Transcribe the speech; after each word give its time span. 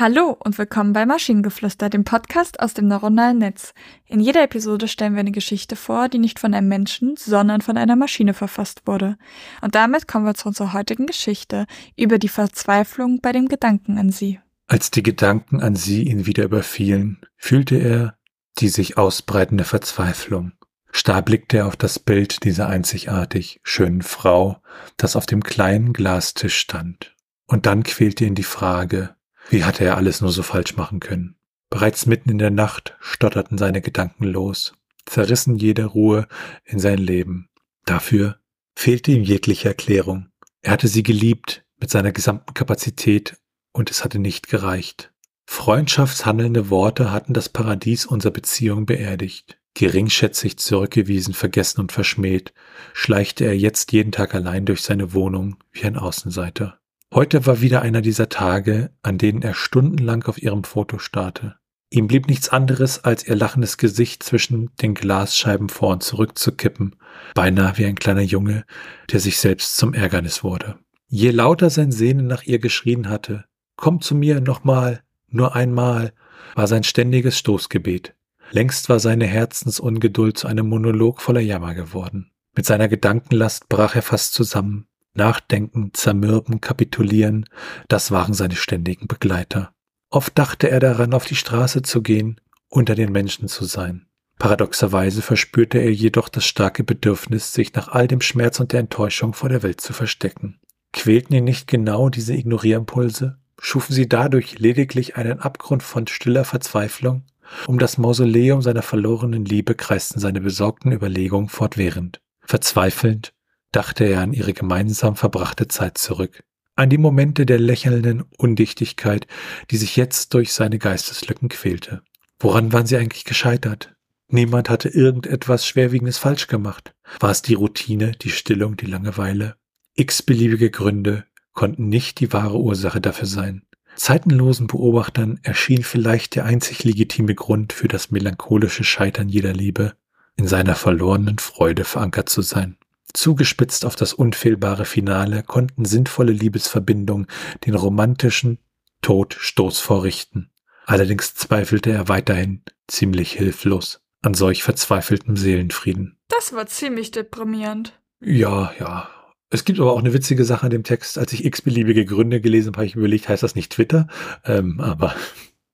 Hallo 0.00 0.36
und 0.38 0.58
willkommen 0.58 0.92
bei 0.92 1.06
Maschinengeflüster, 1.06 1.90
dem 1.90 2.04
Podcast 2.04 2.60
aus 2.60 2.72
dem 2.72 2.86
neuronalen 2.86 3.38
Netz. 3.38 3.74
In 4.06 4.20
jeder 4.20 4.44
Episode 4.44 4.86
stellen 4.86 5.14
wir 5.14 5.20
eine 5.20 5.32
Geschichte 5.32 5.74
vor, 5.74 6.08
die 6.08 6.20
nicht 6.20 6.38
von 6.38 6.54
einem 6.54 6.68
Menschen, 6.68 7.16
sondern 7.16 7.62
von 7.62 7.76
einer 7.76 7.96
Maschine 7.96 8.32
verfasst 8.32 8.82
wurde. 8.86 9.18
Und 9.60 9.74
damit 9.74 10.06
kommen 10.06 10.24
wir 10.24 10.34
zu 10.34 10.46
unserer 10.46 10.72
heutigen 10.72 11.06
Geschichte 11.06 11.66
über 11.96 12.18
die 12.18 12.28
Verzweiflung 12.28 13.20
bei 13.20 13.32
dem 13.32 13.48
Gedanken 13.48 13.98
an 13.98 14.12
sie. 14.12 14.38
Als 14.68 14.92
die 14.92 15.02
Gedanken 15.02 15.60
an 15.60 15.74
sie 15.74 16.04
ihn 16.04 16.26
wieder 16.26 16.44
überfielen, 16.44 17.20
fühlte 17.36 17.74
er 17.74 18.16
die 18.58 18.68
sich 18.68 18.98
ausbreitende 18.98 19.64
Verzweiflung. 19.64 20.52
Starr 20.92 21.22
blickte 21.22 21.56
er 21.56 21.66
auf 21.66 21.76
das 21.76 21.98
Bild 21.98 22.44
dieser 22.44 22.68
einzigartig 22.68 23.58
schönen 23.64 24.02
Frau, 24.02 24.62
das 24.96 25.16
auf 25.16 25.26
dem 25.26 25.42
kleinen 25.42 25.92
Glastisch 25.92 26.56
stand. 26.56 27.16
Und 27.48 27.66
dann 27.66 27.82
quälte 27.82 28.26
ihn 28.26 28.36
die 28.36 28.44
Frage, 28.44 29.16
wie 29.48 29.64
hatte 29.64 29.84
er 29.84 29.96
alles 29.96 30.20
nur 30.20 30.30
so 30.30 30.42
falsch 30.42 30.76
machen 30.76 31.00
können? 31.00 31.36
Bereits 31.70 32.06
mitten 32.06 32.30
in 32.30 32.38
der 32.38 32.50
Nacht 32.50 32.96
stotterten 33.00 33.58
seine 33.58 33.80
Gedanken 33.80 34.24
los, 34.24 34.72
zerrissen 35.06 35.56
jede 35.56 35.84
Ruhe 35.84 36.26
in 36.64 36.78
sein 36.78 36.98
Leben. 36.98 37.48
Dafür 37.84 38.38
fehlte 38.74 39.12
ihm 39.12 39.22
jegliche 39.22 39.68
Erklärung. 39.68 40.28
Er 40.62 40.72
hatte 40.72 40.88
sie 40.88 41.02
geliebt 41.02 41.64
mit 41.78 41.90
seiner 41.90 42.12
gesamten 42.12 42.54
Kapazität 42.54 43.36
und 43.72 43.90
es 43.90 44.04
hatte 44.04 44.18
nicht 44.18 44.48
gereicht. 44.48 45.12
Freundschaftshandelnde 45.46 46.68
Worte 46.68 47.10
hatten 47.10 47.32
das 47.32 47.48
Paradies 47.48 48.06
unserer 48.06 48.32
Beziehung 48.32 48.84
beerdigt. 48.86 49.58
Geringschätzig 49.74 50.58
zurückgewiesen, 50.58 51.32
vergessen 51.34 51.80
und 51.80 51.92
verschmäht, 51.92 52.52
schleichte 52.92 53.44
er 53.44 53.56
jetzt 53.56 53.92
jeden 53.92 54.12
Tag 54.12 54.34
allein 54.34 54.66
durch 54.66 54.82
seine 54.82 55.14
Wohnung 55.14 55.56
wie 55.72 55.84
ein 55.84 55.96
Außenseiter. 55.96 56.80
Heute 57.14 57.46
war 57.46 57.60
wieder 57.60 57.82
einer 57.82 58.02
dieser 58.02 58.28
Tage, 58.28 58.90
an 59.02 59.18
denen 59.18 59.42
er 59.42 59.54
stundenlang 59.54 60.24
auf 60.24 60.42
ihrem 60.42 60.64
Foto 60.64 60.98
starrte. 60.98 61.56
Ihm 61.90 62.06
blieb 62.06 62.28
nichts 62.28 62.50
anderes, 62.50 63.02
als 63.04 63.26
ihr 63.26 63.34
lachendes 63.34 63.78
Gesicht 63.78 64.22
zwischen 64.22 64.70
den 64.82 64.94
Glasscheiben 64.94 65.70
vor 65.70 65.92
und 65.92 66.02
zurück 66.02 66.36
zu 66.36 66.52
kippen, 66.52 66.96
beinahe 67.34 67.78
wie 67.78 67.86
ein 67.86 67.94
kleiner 67.94 68.20
Junge, 68.20 68.64
der 69.10 69.20
sich 69.20 69.38
selbst 69.38 69.76
zum 69.78 69.94
Ärgernis 69.94 70.44
wurde. 70.44 70.76
Je 71.06 71.30
lauter 71.30 71.70
sein 71.70 71.90
Sehnen 71.90 72.26
nach 72.26 72.42
ihr 72.42 72.58
geschrien 72.58 73.08
hatte, 73.08 73.46
Komm 73.78 74.00
zu 74.00 74.16
mir 74.16 74.40
nochmal, 74.40 75.04
nur 75.28 75.54
einmal, 75.54 76.12
war 76.56 76.66
sein 76.66 76.82
ständiges 76.82 77.38
Stoßgebet. 77.38 78.14
Längst 78.50 78.88
war 78.88 78.98
seine 78.98 79.24
Herzensungeduld 79.24 80.36
zu 80.36 80.48
einem 80.48 80.68
Monolog 80.68 81.22
voller 81.22 81.40
Jammer 81.40 81.74
geworden. 81.74 82.32
Mit 82.56 82.66
seiner 82.66 82.88
Gedankenlast 82.88 83.68
brach 83.68 83.94
er 83.94 84.02
fast 84.02 84.34
zusammen, 84.34 84.88
Nachdenken, 85.14 85.90
Zermürben, 85.94 86.60
Kapitulieren, 86.60 87.46
das 87.88 88.10
waren 88.10 88.34
seine 88.34 88.56
ständigen 88.56 89.08
Begleiter. 89.08 89.72
Oft 90.10 90.38
dachte 90.38 90.70
er 90.70 90.80
daran, 90.80 91.12
auf 91.12 91.26
die 91.26 91.36
Straße 91.36 91.82
zu 91.82 92.02
gehen, 92.02 92.40
unter 92.68 92.94
den 92.94 93.12
Menschen 93.12 93.48
zu 93.48 93.64
sein. 93.64 94.06
Paradoxerweise 94.38 95.20
verspürte 95.20 95.78
er 95.78 95.92
jedoch 95.92 96.28
das 96.28 96.44
starke 96.44 96.84
Bedürfnis, 96.84 97.52
sich 97.52 97.74
nach 97.74 97.88
all 97.88 98.06
dem 98.06 98.20
Schmerz 98.20 98.60
und 98.60 98.72
der 98.72 98.80
Enttäuschung 98.80 99.34
vor 99.34 99.48
der 99.48 99.62
Welt 99.62 99.80
zu 99.80 99.92
verstecken. 99.92 100.60
Quälten 100.92 101.34
ihn 101.34 101.44
nicht 101.44 101.66
genau 101.66 102.08
diese 102.08 102.34
Ignorierimpulse? 102.34 103.38
Schufen 103.60 103.94
sie 103.94 104.08
dadurch 104.08 104.58
lediglich 104.58 105.16
einen 105.16 105.40
Abgrund 105.40 105.82
von 105.82 106.06
stiller 106.06 106.44
Verzweiflung? 106.44 107.24
Um 107.66 107.78
das 107.78 107.98
Mausoleum 107.98 108.62
seiner 108.62 108.82
verlorenen 108.82 109.44
Liebe 109.44 109.74
kreisten 109.74 110.20
seine 110.20 110.40
besorgten 110.40 110.92
Überlegungen 110.92 111.48
fortwährend. 111.48 112.20
Verzweifelnd 112.40 113.32
dachte 113.72 114.04
er 114.04 114.20
an 114.20 114.32
ihre 114.32 114.52
gemeinsam 114.52 115.16
verbrachte 115.16 115.68
Zeit 115.68 115.98
zurück, 115.98 116.42
an 116.74 116.90
die 116.90 116.98
Momente 116.98 117.44
der 117.44 117.58
lächelnden 117.58 118.24
Undichtigkeit, 118.36 119.26
die 119.70 119.76
sich 119.76 119.96
jetzt 119.96 120.34
durch 120.34 120.52
seine 120.52 120.78
Geisteslücken 120.78 121.48
quälte. 121.48 122.02
Woran 122.38 122.72
waren 122.72 122.86
sie 122.86 122.96
eigentlich 122.96 123.24
gescheitert? 123.24 123.94
Niemand 124.28 124.68
hatte 124.68 124.88
irgendetwas 124.88 125.66
Schwerwiegendes 125.66 126.18
falsch 126.18 126.46
gemacht. 126.46 126.94
War 127.18 127.30
es 127.30 127.42
die 127.42 127.54
Routine, 127.54 128.12
die 128.12 128.30
Stillung, 128.30 128.76
die 128.76 128.86
Langeweile? 128.86 129.56
X-beliebige 129.94 130.70
Gründe 130.70 131.24
konnten 131.52 131.88
nicht 131.88 132.20
die 132.20 132.32
wahre 132.32 132.58
Ursache 132.58 133.00
dafür 133.00 133.26
sein. 133.26 133.62
Zeitenlosen 133.96 134.68
Beobachtern 134.68 135.40
erschien 135.42 135.82
vielleicht 135.82 136.36
der 136.36 136.44
einzig 136.44 136.84
legitime 136.84 137.34
Grund 137.34 137.72
für 137.72 137.88
das 137.88 138.12
melancholische 138.12 138.84
Scheitern 138.84 139.28
jeder 139.28 139.52
Liebe, 139.52 139.94
in 140.36 140.46
seiner 140.46 140.76
verlorenen 140.76 141.38
Freude 141.38 141.84
verankert 141.84 142.28
zu 142.28 142.42
sein. 142.42 142.77
Zugespitzt 143.14 143.84
auf 143.84 143.96
das 143.96 144.12
unfehlbare 144.12 144.84
Finale 144.84 145.42
konnten 145.42 145.84
sinnvolle 145.84 146.32
Liebesverbindungen 146.32 147.26
den 147.66 147.74
romantischen 147.74 148.58
Tod 149.02 149.36
Stoß 149.38 149.80
vorrichten. 149.80 150.50
Allerdings 150.86 151.34
zweifelte 151.34 151.90
er 151.90 152.08
weiterhin 152.08 152.62
ziemlich 152.86 153.32
hilflos 153.32 154.00
an 154.22 154.34
solch 154.34 154.62
verzweifeltem 154.62 155.36
Seelenfrieden. 155.36 156.18
Das 156.28 156.52
war 156.52 156.66
ziemlich 156.66 157.10
deprimierend. 157.10 157.92
Ja, 158.20 158.72
ja. 158.78 159.08
Es 159.50 159.64
gibt 159.64 159.80
aber 159.80 159.92
auch 159.92 159.98
eine 159.98 160.12
witzige 160.12 160.44
Sache 160.44 160.64
an 160.64 160.70
dem 160.70 160.84
Text. 160.84 161.18
Als 161.18 161.32
ich 161.32 161.44
x-beliebige 161.44 162.04
Gründe 162.04 162.40
gelesen 162.40 162.68
habe, 162.68 162.78
habe 162.78 162.86
ich 162.86 162.96
überlegt, 162.96 163.28
heißt 163.28 163.42
das 163.42 163.54
nicht 163.54 163.72
Twitter? 163.72 164.08
Ähm, 164.44 164.80
aber. 164.80 165.14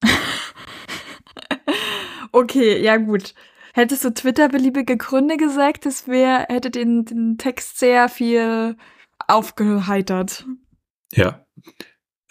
okay, 2.33 2.81
ja 2.81 2.97
gut. 2.99 3.34
Hättest 3.76 4.04
du 4.04 4.14
Twitter 4.14 4.48
beliebige 4.48 4.96
Gründe 4.96 5.36
gesagt, 5.36 5.84
das 5.84 6.06
wäre, 6.06 6.46
hätte 6.48 6.70
den, 6.70 7.04
den 7.06 7.38
Text 7.38 7.80
sehr 7.80 8.08
viel 8.08 8.76
aufgeheitert. 9.26 10.46
Ja. 11.12 11.44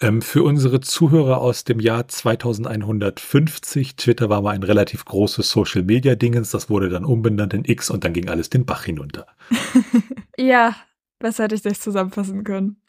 Ähm, 0.00 0.22
für 0.22 0.42
unsere 0.42 0.80
Zuhörer 0.80 1.42
aus 1.42 1.64
dem 1.64 1.80
Jahr 1.80 2.08
2150, 2.08 3.96
Twitter 3.96 4.30
war 4.30 4.40
mal 4.40 4.54
ein 4.54 4.62
relativ 4.62 5.04
großes 5.04 5.50
Social 5.50 5.82
Media 5.82 6.14
Dingens, 6.14 6.50
das 6.50 6.70
wurde 6.70 6.88
dann 6.88 7.04
umbenannt 7.04 7.52
in 7.52 7.66
X 7.66 7.90
und 7.90 8.04
dann 8.04 8.14
ging 8.14 8.30
alles 8.30 8.48
den 8.48 8.64
Bach 8.64 8.84
hinunter. 8.84 9.26
ja, 10.38 10.74
besser 11.18 11.44
hätte 11.44 11.56
ich 11.56 11.62
das 11.62 11.78
zusammenfassen 11.78 12.42
können. 12.44 12.80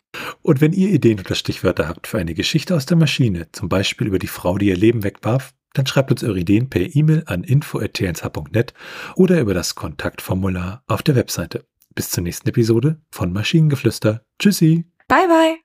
Und 0.42 0.62
wenn 0.62 0.72
ihr 0.72 0.92
Ideen 0.92 1.20
oder 1.20 1.36
Stichwörter 1.36 1.90
habt 1.90 2.08
für 2.08 2.20
eine 2.20 2.34
Geschichte 2.34 2.74
aus 2.74 2.86
der 2.86 2.96
Maschine, 2.96 3.52
zum 3.52 3.68
Beispiel 3.68 4.08
über 4.08 4.20
die 4.20 4.28
Frau, 4.28 4.58
die 4.58 4.68
ihr 4.70 4.78
Leben 4.78 5.04
wegwarf, 5.04 5.54
dann 5.78 5.86
schreibt 5.86 6.12
uns 6.12 6.24
eure 6.24 6.40
Ideen 6.40 6.70
per 6.70 6.96
E-Mail 6.96 7.24
an 7.28 7.44
info.tnsh.net 7.44 8.74
oder 9.16 9.40
über 9.40 9.54
das 9.54 9.76
Kontaktformular 9.76 10.84
auf 10.88 11.04
der 11.04 11.16
Webseite. 11.16 11.66
Bis 11.94 12.10
zur 12.10 12.24
nächsten 12.24 12.50
Episode 12.50 13.02
von 13.12 13.32
Maschinengeflüster. 13.32 14.26
Tschüssi. 14.40 14.86
Bye 15.08 15.28
bye. 15.28 15.65